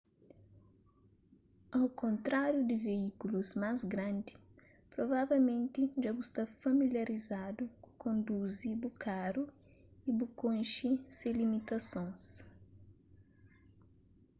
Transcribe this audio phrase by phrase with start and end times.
[1.79, 4.33] au kontráriu di veíkulus más grandi
[4.93, 9.43] provavelmenti dja bu sta familiarizadu ku konduzi bu karu
[10.07, 12.21] y bu konxe se limitasons